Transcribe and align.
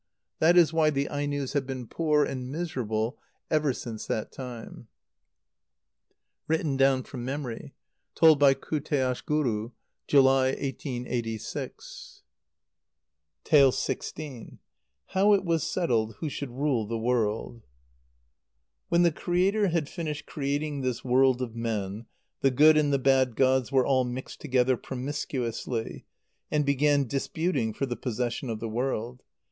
That 0.39 0.57
is 0.57 0.73
why 0.73 0.89
the 0.89 1.07
Ainos 1.11 1.53
have 1.53 1.67
been 1.67 1.85
poor 1.85 2.25
and 2.25 2.51
miserable 2.51 3.19
ever 3.51 3.71
since 3.71 4.07
that 4.07 4.31
time. 4.31 4.87
(Written 6.47 6.75
down 6.75 7.03
from 7.03 7.23
memory. 7.23 7.75
Told 8.15 8.39
by 8.39 8.55
Kuteashguru, 8.55 9.73
July, 10.07 10.45
1886.) 10.53 12.23
xvi. 13.45 14.57
How 15.09 15.33
it 15.33 15.45
was 15.45 15.61
settled 15.71 16.15
who 16.15 16.29
should 16.29 16.49
rule 16.49 16.87
the 16.87 16.97
World. 16.97 17.61
When 18.89 19.03
the 19.03 19.11
Creator 19.11 19.67
had 19.67 19.87
finished 19.87 20.25
creating 20.25 20.81
this 20.81 21.05
world 21.05 21.43
of 21.43 21.55
men, 21.55 22.07
the 22.39 22.49
good 22.49 22.75
and 22.75 22.91
the 22.91 22.97
bad 22.97 23.35
gods 23.35 23.71
were 23.71 23.85
all 23.85 24.03
mixed 24.05 24.41
together 24.41 24.75
promiscuously, 24.77 26.05
and 26.49 26.65
began 26.65 27.05
disputing 27.05 27.71
for 27.71 27.85
the 27.85 27.95
possession 27.95 28.49
of 28.49 28.59
the 28.59 28.67
world. 28.67 29.21